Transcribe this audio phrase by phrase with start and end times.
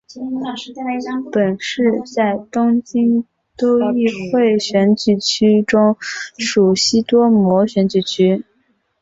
[1.31, 3.23] 本市在东京
[3.55, 8.43] 都议会选举区中属西多摩选举区。